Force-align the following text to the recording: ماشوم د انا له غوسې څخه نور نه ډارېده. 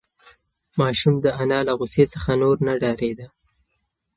ماشوم 0.79 1.15
د 1.23 1.27
انا 1.41 1.59
له 1.67 1.73
غوسې 1.79 2.05
څخه 2.13 2.31
نور 2.41 2.57
نه 2.67 2.73
ډارېده. 2.81 3.27